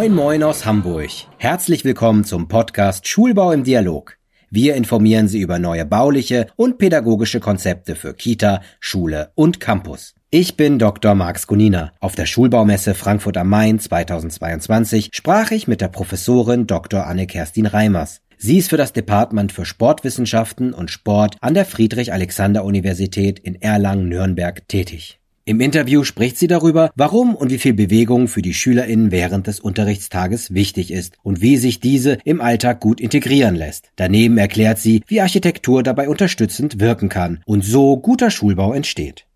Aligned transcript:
Moin 0.00 0.14
Moin 0.14 0.42
aus 0.42 0.64
Hamburg. 0.64 1.10
Herzlich 1.36 1.84
willkommen 1.84 2.24
zum 2.24 2.48
Podcast 2.48 3.06
Schulbau 3.06 3.52
im 3.52 3.64
Dialog. 3.64 4.16
Wir 4.48 4.74
informieren 4.74 5.28
Sie 5.28 5.40
über 5.40 5.58
neue 5.58 5.84
bauliche 5.84 6.46
und 6.56 6.78
pädagogische 6.78 7.38
Konzepte 7.38 7.94
für 7.96 8.14
Kita, 8.14 8.62
Schule 8.80 9.30
und 9.34 9.60
Campus. 9.60 10.14
Ich 10.30 10.56
bin 10.56 10.78
Dr. 10.78 11.14
Max 11.14 11.46
Gunina. 11.46 11.92
Auf 12.00 12.14
der 12.14 12.24
Schulbaumesse 12.24 12.94
Frankfurt 12.94 13.36
am 13.36 13.50
Main 13.50 13.78
2022 13.78 15.10
sprach 15.12 15.50
ich 15.50 15.68
mit 15.68 15.82
der 15.82 15.88
Professorin 15.88 16.66
Dr. 16.66 17.06
Anne-Kerstin 17.06 17.66
Reimers. 17.66 18.22
Sie 18.38 18.56
ist 18.56 18.70
für 18.70 18.78
das 18.78 18.94
Department 18.94 19.52
für 19.52 19.66
Sportwissenschaften 19.66 20.72
und 20.72 20.90
Sport 20.90 21.36
an 21.42 21.52
der 21.52 21.66
Friedrich-Alexander-Universität 21.66 23.38
in 23.38 23.60
Erlangen-Nürnberg 23.60 24.66
tätig. 24.66 25.19
Im 25.46 25.60
Interview 25.60 26.04
spricht 26.04 26.36
sie 26.36 26.48
darüber, 26.48 26.90
warum 26.96 27.34
und 27.34 27.50
wie 27.50 27.58
viel 27.58 27.72
Bewegung 27.72 28.28
für 28.28 28.42
die 28.42 28.52
SchülerInnen 28.52 29.10
während 29.10 29.46
des 29.46 29.58
Unterrichtstages 29.58 30.52
wichtig 30.52 30.92
ist 30.92 31.14
und 31.22 31.40
wie 31.40 31.56
sich 31.56 31.80
diese 31.80 32.18
im 32.24 32.42
Alltag 32.42 32.80
gut 32.80 33.00
integrieren 33.00 33.54
lässt. 33.54 33.90
Daneben 33.96 34.36
erklärt 34.36 34.78
sie, 34.78 35.02
wie 35.06 35.22
Architektur 35.22 35.82
dabei 35.82 36.10
unterstützend 36.10 36.78
wirken 36.78 37.08
kann 37.08 37.42
und 37.46 37.64
so 37.64 37.96
guter 37.96 38.30
Schulbau 38.30 38.74
entsteht. 38.74 39.26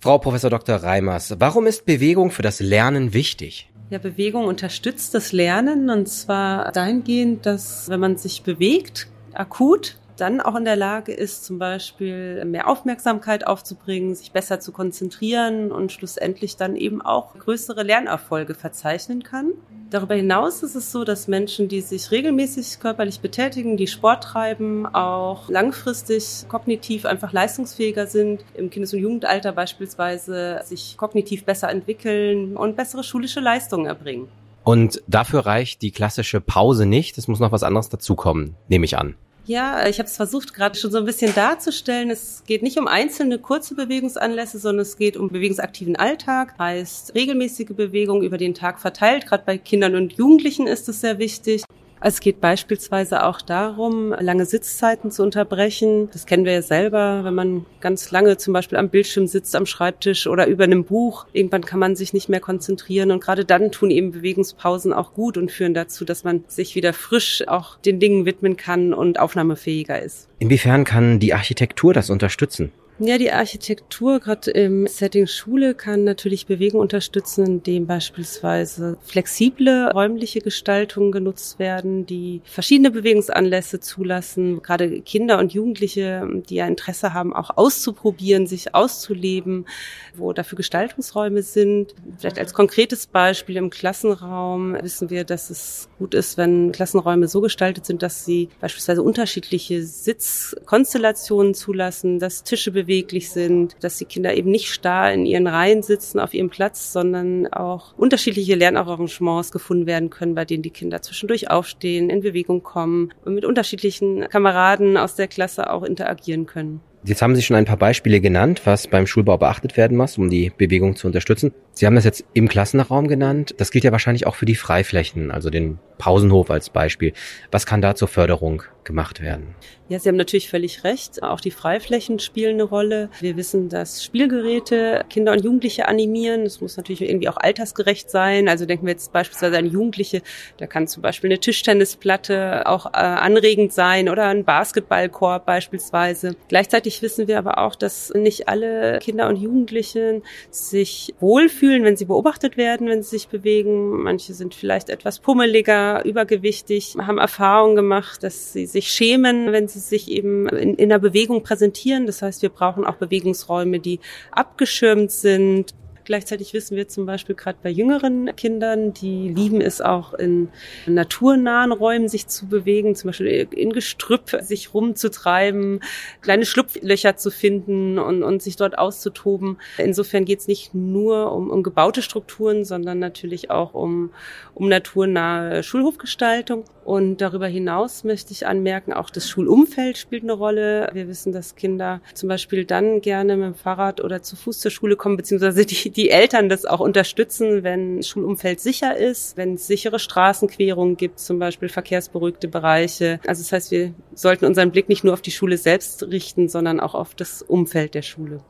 Frau 0.00 0.18
Professor 0.18 0.50
Dr. 0.50 0.76
Reimers, 0.76 1.36
warum 1.38 1.66
ist 1.66 1.86
Bewegung 1.86 2.32
für 2.32 2.42
das 2.42 2.58
Lernen 2.58 3.14
wichtig? 3.14 3.70
Ja, 3.90 3.98
Bewegung 3.98 4.46
unterstützt 4.46 5.14
das 5.14 5.32
Lernen 5.32 5.88
und 5.88 6.08
zwar 6.08 6.72
dahingehend, 6.72 7.46
dass 7.46 7.88
wenn 7.88 8.00
man 8.00 8.16
sich 8.16 8.42
bewegt, 8.42 9.06
akut, 9.32 9.98
dann 10.16 10.40
auch 10.40 10.54
in 10.54 10.64
der 10.64 10.76
Lage 10.76 11.12
ist, 11.12 11.44
zum 11.44 11.58
Beispiel 11.58 12.44
mehr 12.44 12.68
Aufmerksamkeit 12.68 13.46
aufzubringen, 13.46 14.14
sich 14.14 14.32
besser 14.32 14.60
zu 14.60 14.72
konzentrieren 14.72 15.72
und 15.72 15.92
schlussendlich 15.92 16.56
dann 16.56 16.76
eben 16.76 17.02
auch 17.02 17.34
größere 17.38 17.82
Lernerfolge 17.82 18.54
verzeichnen 18.54 19.22
kann. 19.22 19.52
Darüber 19.90 20.14
hinaus 20.14 20.62
ist 20.62 20.74
es 20.74 20.90
so, 20.90 21.04
dass 21.04 21.28
Menschen, 21.28 21.68
die 21.68 21.80
sich 21.80 22.10
regelmäßig 22.10 22.80
körperlich 22.80 23.20
betätigen, 23.20 23.76
die 23.76 23.86
Sport 23.86 24.24
treiben, 24.24 24.86
auch 24.86 25.48
langfristig 25.48 26.46
kognitiv 26.48 27.04
einfach 27.04 27.32
leistungsfähiger 27.32 28.06
sind, 28.06 28.44
im 28.54 28.70
Kindes- 28.70 28.92
und 28.92 29.00
Jugendalter 29.00 29.52
beispielsweise 29.52 30.60
sich 30.64 30.96
kognitiv 30.96 31.44
besser 31.44 31.68
entwickeln 31.70 32.56
und 32.56 32.76
bessere 32.76 33.04
schulische 33.04 33.40
Leistungen 33.40 33.86
erbringen. 33.86 34.28
Und 34.64 35.02
dafür 35.06 35.46
reicht 35.46 35.82
die 35.82 35.90
klassische 35.90 36.40
Pause 36.40 36.86
nicht, 36.86 37.18
es 37.18 37.28
muss 37.28 37.38
noch 37.38 37.52
was 37.52 37.62
anderes 37.62 37.90
dazukommen, 37.90 38.56
nehme 38.68 38.86
ich 38.86 38.96
an. 38.96 39.14
Ja, 39.46 39.86
ich 39.86 39.98
habe 39.98 40.08
es 40.08 40.16
versucht 40.16 40.54
gerade 40.54 40.74
schon 40.78 40.90
so 40.90 40.96
ein 40.96 41.04
bisschen 41.04 41.34
darzustellen. 41.34 42.08
Es 42.08 42.44
geht 42.46 42.62
nicht 42.62 42.78
um 42.78 42.88
einzelne 42.88 43.38
kurze 43.38 43.74
Bewegungsanlässe, 43.74 44.58
sondern 44.58 44.82
es 44.82 44.96
geht 44.96 45.18
um 45.18 45.28
bewegungsaktiven 45.28 45.96
Alltag, 45.96 46.54
heißt 46.58 47.14
regelmäßige 47.14 47.76
Bewegung 47.76 48.22
über 48.22 48.38
den 48.38 48.54
Tag 48.54 48.80
verteilt. 48.80 49.26
Gerade 49.26 49.42
bei 49.44 49.58
Kindern 49.58 49.96
und 49.96 50.14
Jugendlichen 50.14 50.66
ist 50.66 50.88
es 50.88 51.02
sehr 51.02 51.18
wichtig. 51.18 51.62
Es 52.00 52.20
geht 52.20 52.40
beispielsweise 52.40 53.24
auch 53.24 53.40
darum, 53.40 54.14
lange 54.18 54.44
Sitzzeiten 54.44 55.10
zu 55.10 55.22
unterbrechen. 55.22 56.10
Das 56.12 56.26
kennen 56.26 56.44
wir 56.44 56.52
ja 56.52 56.62
selber, 56.62 57.24
wenn 57.24 57.34
man 57.34 57.66
ganz 57.80 58.10
lange 58.10 58.36
zum 58.36 58.52
Beispiel 58.52 58.76
am 58.76 58.90
Bildschirm 58.90 59.26
sitzt, 59.26 59.56
am 59.56 59.64
Schreibtisch 59.64 60.26
oder 60.26 60.46
über 60.46 60.64
einem 60.64 60.84
Buch. 60.84 61.26
Irgendwann 61.32 61.62
kann 61.62 61.78
man 61.78 61.96
sich 61.96 62.12
nicht 62.12 62.28
mehr 62.28 62.40
konzentrieren 62.40 63.10
und 63.10 63.22
gerade 63.22 63.44
dann 63.46 63.72
tun 63.72 63.90
eben 63.90 64.12
Bewegungspausen 64.12 64.92
auch 64.92 65.14
gut 65.14 65.38
und 65.38 65.50
führen 65.50 65.72
dazu, 65.72 66.04
dass 66.04 66.24
man 66.24 66.44
sich 66.46 66.74
wieder 66.74 66.92
frisch 66.92 67.48
auch 67.48 67.78
den 67.78 68.00
Dingen 68.00 68.26
widmen 68.26 68.56
kann 68.58 68.92
und 68.92 69.18
aufnahmefähiger 69.18 70.00
ist. 70.00 70.28
Inwiefern 70.38 70.84
kann 70.84 71.20
die 71.20 71.32
Architektur 71.32 71.94
das 71.94 72.10
unterstützen? 72.10 72.72
Ja, 73.00 73.18
die 73.18 73.32
Architektur, 73.32 74.20
gerade 74.20 74.52
im 74.52 74.86
Setting 74.86 75.26
Schule, 75.26 75.74
kann 75.74 76.04
natürlich 76.04 76.46
Bewegung 76.46 76.80
unterstützen, 76.80 77.44
indem 77.44 77.88
beispielsweise 77.88 78.96
flexible 79.02 79.90
räumliche 79.92 80.38
Gestaltungen 80.38 81.10
genutzt 81.10 81.58
werden, 81.58 82.06
die 82.06 82.40
verschiedene 82.44 82.92
Bewegungsanlässe 82.92 83.80
zulassen. 83.80 84.62
Gerade 84.62 85.00
Kinder 85.00 85.40
und 85.40 85.52
Jugendliche, 85.52 86.24
die 86.48 86.54
ja 86.54 86.68
Interesse 86.68 87.12
haben, 87.12 87.34
auch 87.34 87.56
auszuprobieren, 87.56 88.46
sich 88.46 88.76
auszuleben, 88.76 89.66
wo 90.14 90.32
dafür 90.32 90.54
Gestaltungsräume 90.54 91.42
sind. 91.42 91.96
Vielleicht 92.18 92.38
als 92.38 92.54
konkretes 92.54 93.08
Beispiel 93.08 93.56
im 93.56 93.70
Klassenraum 93.70 94.76
wissen 94.80 95.10
wir, 95.10 95.24
dass 95.24 95.50
es 95.50 95.88
gut 95.98 96.14
ist, 96.14 96.38
wenn 96.38 96.70
Klassenräume 96.70 97.26
so 97.26 97.40
gestaltet 97.40 97.86
sind, 97.86 98.04
dass 98.04 98.24
sie 98.24 98.50
beispielsweise 98.60 99.02
unterschiedliche 99.02 99.82
Sitzkonstellationen 99.82 101.54
zulassen, 101.54 102.20
dass 102.20 102.44
Tische 102.44 102.83
beweglich 102.84 103.30
sind, 103.30 103.76
dass 103.80 103.98
die 103.98 104.04
Kinder 104.04 104.34
eben 104.34 104.50
nicht 104.50 104.68
starr 104.68 105.12
in 105.12 105.26
ihren 105.26 105.46
Reihen 105.46 105.82
sitzen 105.82 106.20
auf 106.20 106.34
ihrem 106.34 106.50
Platz, 106.50 106.92
sondern 106.92 107.46
auch 107.48 107.94
unterschiedliche 107.96 108.54
Lernarrangements 108.54 109.52
gefunden 109.52 109.86
werden 109.86 110.10
können, 110.10 110.34
bei 110.34 110.44
denen 110.44 110.62
die 110.62 110.70
Kinder 110.70 111.02
zwischendurch 111.02 111.50
aufstehen, 111.50 112.10
in 112.10 112.20
Bewegung 112.20 112.62
kommen 112.62 113.12
und 113.24 113.34
mit 113.34 113.44
unterschiedlichen 113.44 114.28
Kameraden 114.28 114.96
aus 114.96 115.14
der 115.14 115.28
Klasse 115.28 115.70
auch 115.70 115.82
interagieren 115.82 116.46
können. 116.46 116.80
Jetzt 117.06 117.20
haben 117.20 117.36
Sie 117.36 117.42
schon 117.42 117.56
ein 117.56 117.66
paar 117.66 117.76
Beispiele 117.76 118.18
genannt, 118.18 118.62
was 118.64 118.86
beim 118.86 119.06
Schulbau 119.06 119.36
beachtet 119.36 119.76
werden 119.76 119.94
muss, 119.94 120.16
um 120.16 120.30
die 120.30 120.50
Bewegung 120.56 120.96
zu 120.96 121.06
unterstützen. 121.06 121.52
Sie 121.74 121.84
haben 121.84 121.96
das 121.96 122.04
jetzt 122.04 122.24
im 122.32 122.48
Klassenraum 122.48 123.08
genannt. 123.08 123.54
Das 123.58 123.70
gilt 123.70 123.84
ja 123.84 123.92
wahrscheinlich 123.92 124.26
auch 124.26 124.36
für 124.36 124.46
die 124.46 124.54
Freiflächen, 124.54 125.30
also 125.30 125.50
den 125.50 125.78
Pausenhof 125.98 126.50
als 126.50 126.70
Beispiel. 126.70 127.12
Was 127.50 127.66
kann 127.66 127.82
da 127.82 127.94
zur 127.94 128.08
Förderung 128.08 128.62
gemacht 128.84 129.20
werden? 129.20 129.54
Ja, 129.88 129.98
Sie 129.98 130.08
haben 130.08 130.16
natürlich 130.16 130.48
völlig 130.48 130.82
recht. 130.82 131.22
Auch 131.22 131.40
die 131.40 131.50
Freiflächen 131.50 132.18
spielen 132.18 132.54
eine 132.54 132.62
Rolle. 132.62 133.10
Wir 133.20 133.36
wissen, 133.36 133.68
dass 133.68 134.02
Spielgeräte 134.02 135.04
Kinder 135.10 135.32
und 135.32 135.44
Jugendliche 135.44 135.86
animieren. 135.88 136.44
Das 136.44 136.62
muss 136.62 136.78
natürlich 136.78 137.02
irgendwie 137.02 137.28
auch 137.28 137.36
altersgerecht 137.36 138.10
sein. 138.10 138.48
Also 138.48 138.64
denken 138.64 138.86
wir 138.86 138.92
jetzt 138.92 139.12
beispielsweise 139.12 139.58
an 139.58 139.66
Jugendliche, 139.66 140.22
da 140.56 140.66
kann 140.66 140.86
zum 140.86 141.02
Beispiel 141.02 141.28
eine 141.28 141.38
Tischtennisplatte 141.38 142.66
auch 142.66 142.86
äh, 142.86 142.96
anregend 142.96 143.74
sein 143.74 144.08
oder 144.08 144.26
ein 144.28 144.44
Basketballkorb 144.44 145.44
beispielsweise. 145.44 146.34
Gleichzeitig 146.48 147.02
wissen 147.02 147.28
wir 147.28 147.38
aber 147.38 147.58
auch, 147.58 147.76
dass 147.76 148.10
nicht 148.14 148.48
alle 148.48 149.00
Kinder 149.00 149.28
und 149.28 149.36
Jugendlichen 149.36 150.22
sich 150.50 151.14
wohlfühlen, 151.20 151.84
wenn 151.84 151.98
sie 151.98 152.06
beobachtet 152.06 152.56
werden, 152.56 152.88
wenn 152.88 153.02
sie 153.02 153.10
sich 153.10 153.28
bewegen. 153.28 154.02
Manche 154.02 154.32
sind 154.32 154.54
vielleicht 154.54 154.88
etwas 154.88 155.18
pummeliger, 155.18 156.04
übergewichtig, 156.06 156.96
haben 156.98 157.18
Erfahrungen 157.18 157.76
gemacht, 157.76 158.22
dass 158.22 158.54
sie 158.54 158.64
sich 158.74 158.90
schämen, 158.90 159.52
wenn 159.52 159.68
sie 159.68 159.78
sich 159.78 160.10
eben 160.10 160.46
in, 160.48 160.74
in 160.74 160.90
der 160.90 160.98
Bewegung 160.98 161.42
präsentieren. 161.42 162.06
Das 162.06 162.20
heißt, 162.20 162.42
wir 162.42 162.50
brauchen 162.50 162.84
auch 162.84 162.96
Bewegungsräume, 162.96 163.80
die 163.80 164.00
abgeschirmt 164.30 165.10
sind, 165.10 165.74
Gleichzeitig 166.04 166.52
wissen 166.52 166.76
wir 166.76 166.86
zum 166.88 167.06
Beispiel 167.06 167.34
gerade 167.34 167.58
bei 167.62 167.70
jüngeren 167.70 168.34
Kindern, 168.36 168.92
die 168.92 169.28
lieben 169.28 169.60
es 169.60 169.80
auch 169.80 170.12
in 170.12 170.48
naturnahen 170.86 171.72
Räumen 171.72 172.08
sich 172.08 172.26
zu 172.26 172.46
bewegen, 172.46 172.94
zum 172.94 173.08
Beispiel 173.08 173.48
in 173.50 173.72
Gestrüpp 173.72 174.36
sich 174.40 174.74
rumzutreiben, 174.74 175.80
kleine 176.20 176.44
Schlupflöcher 176.44 177.16
zu 177.16 177.30
finden 177.30 177.98
und, 177.98 178.22
und 178.22 178.42
sich 178.42 178.56
dort 178.56 178.76
auszutoben. 178.76 179.58
Insofern 179.78 180.24
geht 180.26 180.40
es 180.40 180.48
nicht 180.48 180.74
nur 180.74 181.32
um, 181.32 181.50
um 181.50 181.62
gebaute 181.62 182.02
Strukturen, 182.02 182.64
sondern 182.64 182.98
natürlich 182.98 183.50
auch 183.50 183.72
um, 183.72 184.10
um 184.54 184.68
naturnahe 184.68 185.62
Schulhofgestaltung. 185.62 186.64
Und 186.84 187.22
darüber 187.22 187.46
hinaus 187.46 188.04
möchte 188.04 188.32
ich 188.32 188.46
anmerken, 188.46 188.92
auch 188.92 189.08
das 189.08 189.28
Schulumfeld 189.28 189.96
spielt 189.96 190.22
eine 190.22 190.34
Rolle. 190.34 190.90
Wir 190.92 191.08
wissen, 191.08 191.32
dass 191.32 191.56
Kinder 191.56 192.02
zum 192.12 192.28
Beispiel 192.28 192.66
dann 192.66 193.00
gerne 193.00 193.36
mit 193.36 193.46
dem 193.46 193.54
Fahrrad 193.54 194.02
oder 194.02 194.22
zu 194.22 194.36
Fuß 194.36 194.60
zur 194.60 194.70
Schule 194.70 194.96
kommen, 194.96 195.16
beziehungsweise 195.16 195.64
die, 195.64 195.90
die 195.96 196.10
Eltern 196.10 196.48
das 196.48 196.64
auch 196.64 196.80
unterstützen, 196.80 197.62
wenn 197.62 197.98
das 197.98 198.08
Schulumfeld 198.08 198.60
sicher 198.60 198.96
ist, 198.96 199.36
wenn 199.36 199.54
es 199.54 199.66
sichere 199.66 199.98
Straßenquerungen 199.98 200.96
gibt, 200.96 201.18
zum 201.20 201.38
Beispiel 201.38 201.68
verkehrsberuhigte 201.68 202.48
Bereiche. 202.48 203.20
Also 203.26 203.42
das 203.42 203.52
heißt, 203.52 203.70
wir 203.70 203.94
sollten 204.14 204.44
unseren 204.44 204.70
Blick 204.70 204.88
nicht 204.88 205.04
nur 205.04 205.12
auf 205.12 205.22
die 205.22 205.30
Schule 205.30 205.56
selbst 205.56 206.02
richten, 206.04 206.48
sondern 206.48 206.80
auch 206.80 206.94
auf 206.94 207.14
das 207.14 207.42
Umfeld 207.42 207.94
der 207.94 208.02
Schule. 208.02 208.40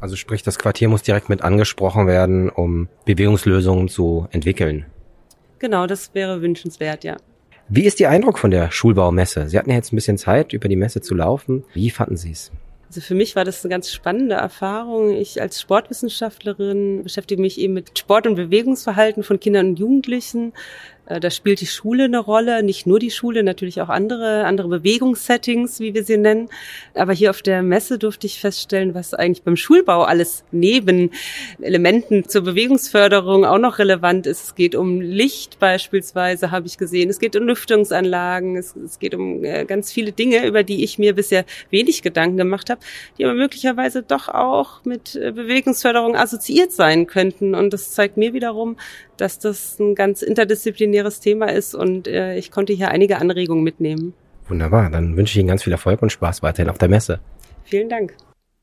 Also 0.00 0.16
sprich, 0.16 0.42
das 0.42 0.58
Quartier 0.58 0.88
muss 0.88 1.02
direkt 1.02 1.28
mit 1.28 1.42
angesprochen 1.42 2.06
werden, 2.06 2.48
um 2.48 2.88
Bewegungslösungen 3.04 3.88
zu 3.88 4.28
entwickeln. 4.30 4.86
Genau, 5.58 5.86
das 5.86 6.14
wäre 6.14 6.42
wünschenswert, 6.42 7.04
ja. 7.04 7.16
Wie 7.68 7.84
ist 7.84 7.98
Ihr 7.98 8.10
Eindruck 8.10 8.38
von 8.38 8.50
der 8.50 8.70
Schulbaumesse? 8.70 9.48
Sie 9.48 9.58
hatten 9.58 9.70
ja 9.70 9.76
jetzt 9.76 9.92
ein 9.92 9.96
bisschen 9.96 10.18
Zeit, 10.18 10.52
über 10.52 10.68
die 10.68 10.76
Messe 10.76 11.00
zu 11.00 11.14
laufen. 11.14 11.64
Wie 11.72 11.90
fanden 11.90 12.16
Sie 12.16 12.32
es? 12.32 12.52
Also 12.94 13.04
für 13.08 13.16
mich 13.16 13.34
war 13.34 13.44
das 13.44 13.64
eine 13.64 13.72
ganz 13.72 13.90
spannende 13.90 14.36
Erfahrung. 14.36 15.10
Ich 15.10 15.42
als 15.42 15.60
Sportwissenschaftlerin 15.60 17.02
beschäftige 17.02 17.42
mich 17.42 17.58
eben 17.58 17.74
mit 17.74 17.98
Sport- 17.98 18.28
und 18.28 18.36
Bewegungsverhalten 18.36 19.24
von 19.24 19.40
Kindern 19.40 19.70
und 19.70 19.80
Jugendlichen. 19.80 20.52
Äh, 21.06 21.20
da 21.20 21.30
spielt 21.30 21.60
die 21.60 21.66
Schule 21.66 22.04
eine 22.04 22.18
Rolle, 22.18 22.62
nicht 22.62 22.86
nur 22.86 22.98
die 22.98 23.10
Schule, 23.10 23.42
natürlich 23.42 23.80
auch 23.80 23.88
andere, 23.88 24.44
andere 24.44 24.68
Bewegungssettings, 24.68 25.80
wie 25.80 25.94
wir 25.94 26.04
sie 26.04 26.16
nennen. 26.16 26.48
Aber 26.94 27.12
hier 27.12 27.30
auf 27.30 27.42
der 27.42 27.62
Messe 27.62 27.98
durfte 27.98 28.26
ich 28.26 28.40
feststellen, 28.40 28.94
was 28.94 29.14
eigentlich 29.14 29.42
beim 29.42 29.56
Schulbau 29.56 30.02
alles 30.02 30.44
neben 30.50 31.10
Elementen 31.60 32.28
zur 32.28 32.42
Bewegungsförderung 32.42 33.44
auch 33.44 33.58
noch 33.58 33.78
relevant 33.78 34.26
ist. 34.26 34.44
Es 34.44 34.54
geht 34.54 34.74
um 34.74 35.00
Licht 35.00 35.58
beispielsweise, 35.58 36.50
habe 36.50 36.66
ich 36.66 36.78
gesehen. 36.78 37.10
Es 37.10 37.18
geht 37.18 37.36
um 37.36 37.46
Lüftungsanlagen. 37.46 38.56
Es, 38.56 38.74
es 38.76 38.98
geht 38.98 39.14
um 39.14 39.44
äh, 39.44 39.64
ganz 39.64 39.92
viele 39.92 40.12
Dinge, 40.12 40.46
über 40.46 40.62
die 40.62 40.84
ich 40.84 40.98
mir 40.98 41.14
bisher 41.14 41.44
wenig 41.70 42.02
Gedanken 42.02 42.36
gemacht 42.36 42.70
habe, 42.70 42.80
die 43.18 43.24
aber 43.24 43.34
möglicherweise 43.34 44.02
doch 44.02 44.28
auch 44.28 44.84
mit 44.84 45.16
äh, 45.16 45.32
Bewegungsförderung 45.32 46.16
assoziiert 46.16 46.72
sein 46.72 47.06
könnten. 47.06 47.54
Und 47.54 47.72
das 47.72 47.92
zeigt 47.92 48.16
mir 48.16 48.32
wiederum, 48.32 48.76
dass 49.16 49.38
das 49.38 49.78
ein 49.78 49.94
ganz 49.94 50.22
interdisziplinäres 50.22 50.93
interdisziplinäres 50.94 51.20
Thema 51.20 51.46
ist 51.46 51.74
und 51.74 52.06
äh, 52.06 52.36
ich 52.36 52.50
konnte 52.50 52.72
hier 52.72 52.88
einige 52.88 53.18
Anregungen 53.18 53.64
mitnehmen. 53.64 54.14
Wunderbar, 54.48 54.90
dann 54.90 55.16
wünsche 55.16 55.32
ich 55.32 55.38
Ihnen 55.38 55.48
ganz 55.48 55.62
viel 55.62 55.72
Erfolg 55.72 56.02
und 56.02 56.12
Spaß 56.12 56.42
weiterhin 56.42 56.70
auf 56.70 56.78
der 56.78 56.88
Messe. 56.88 57.20
Vielen 57.64 57.88
Dank. 57.88 58.14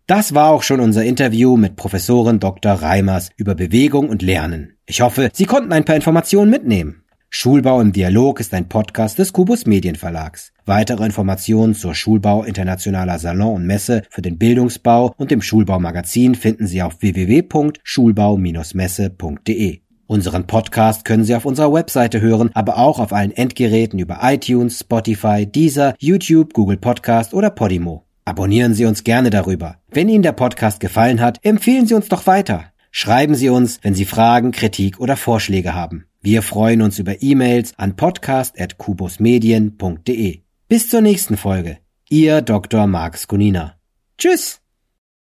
Das 0.08 0.34
war 0.34 0.52
auch 0.52 0.64
schon 0.64 0.80
unser 0.80 1.04
Interview 1.04 1.58
mit 1.58 1.76
Professorin 1.76 2.40
Dr. 2.40 2.72
Reimers 2.74 3.30
über 3.38 3.54
Bewegung 3.56 4.10
und 4.10 4.22
Lernen. 4.22 4.78
Ich 4.86 5.02
hoffe, 5.02 5.32
Sie 5.34 5.46
konnten 5.46 5.74
ein 5.74 5.86
paar 5.86 5.96
Informationen 5.96 6.52
mitnehmen. 6.52 7.04
Schulbau 7.30 7.80
im 7.80 7.94
Dialog 7.94 8.42
ist 8.42 8.54
ein 8.54 8.68
Podcast 8.68 9.18
des 9.18 9.32
Kubus 9.32 9.66
Medienverlags. 9.66 10.52
Weitere 10.66 11.06
Informationen 11.06 11.76
zur 11.76 11.96
Schulbau 11.96 12.44
Internationaler 12.44 13.20
Salon 13.20 13.56
und 13.56 13.66
Messe 13.66 14.04
für 14.10 14.22
den 14.22 14.38
Bildungsbau 14.38 15.14
und 15.16 15.32
dem 15.32 15.42
Schulbaumagazin 15.42 16.36
finden 16.36 16.68
Sie 16.68 16.84
auf 16.84 17.02
www.schulbau-messe.de. 17.02 19.82
Unseren 20.12 20.46
Podcast 20.46 21.06
können 21.06 21.24
Sie 21.24 21.34
auf 21.36 21.46
unserer 21.46 21.72
Webseite 21.72 22.20
hören, 22.20 22.50
aber 22.54 22.78
auch 22.78 23.00
auf 23.00 23.14
allen 23.14 23.32
Endgeräten 23.32 23.98
über 23.98 24.20
iTunes, 24.24 24.82
Spotify, 24.82 25.46
Deezer, 25.46 25.96
YouTube, 26.00 26.52
Google 26.52 26.76
Podcast 26.76 27.34
oder 27.34 27.50
Podimo. 27.50 28.04
Abonnieren 28.26 28.74
Sie 28.74 28.84
uns 28.84 29.06
gerne 29.06 29.30
darüber. 29.30 29.78
Wenn 29.90 30.10
Ihnen 30.10 30.24
der 30.24 30.34
Podcast 30.34 30.82
gefallen 30.82 31.22
hat, 31.22 31.40
empfehlen 31.44 31.88
Sie 31.88 31.94
uns 31.94 32.10
doch 32.10 32.28
weiter. 32.28 32.66
Schreiben 32.92 33.36
Sie 33.36 33.48
uns, 33.48 33.80
wenn 33.84 33.96
Sie 33.96 34.04
Fragen, 34.04 34.52
Kritik 34.52 35.00
oder 35.00 35.16
Vorschläge 35.16 35.74
haben. 35.74 36.08
Wir 36.20 36.42
freuen 36.42 36.82
uns 36.82 37.00
über 37.00 37.22
E-Mails 37.22 37.74
an 37.78 37.96
podcast.kubusmedien.de. 37.96 40.42
Bis 40.68 40.90
zur 40.90 41.00
nächsten 41.00 41.38
Folge. 41.38 41.78
Ihr 42.10 42.42
Dr. 42.42 42.86
Marx 42.86 43.30
Gunina. 43.30 43.78
Tschüss! 44.18 44.61